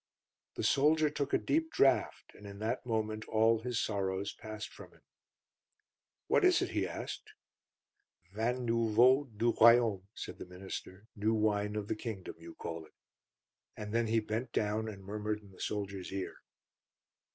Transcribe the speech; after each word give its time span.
The 0.55 0.63
soldier 0.63 1.11
took 1.11 1.31
a 1.31 1.37
deep 1.37 1.71
draught, 1.71 2.33
and 2.33 2.47
in 2.47 2.57
that 2.57 2.87
moment 2.87 3.27
all 3.27 3.59
his 3.59 3.79
sorrows 3.79 4.33
passed 4.33 4.69
from 4.69 4.93
him. 4.93 5.03
"What 6.25 6.43
is 6.43 6.59
it?" 6.63 6.71
he 6.71 6.87
asked? 6.87 7.33
"Vin 8.33 8.65
nouveau 8.65 9.25
du 9.25 9.53
Royaume," 9.53 10.07
said 10.15 10.39
the 10.39 10.47
minister. 10.47 11.05
"New 11.15 11.35
Wine 11.35 11.75
of 11.75 11.87
the 11.87 11.93
Kingdom, 11.95 12.33
you 12.39 12.55
call 12.55 12.83
it." 12.87 12.95
And 13.77 13.93
then 13.93 14.07
he 14.07 14.19
bent 14.19 14.51
down 14.51 14.87
and 14.89 15.03
murmured 15.03 15.41
in 15.43 15.51
the 15.51 15.61
soldier's 15.61 16.11
ear. 16.11 16.37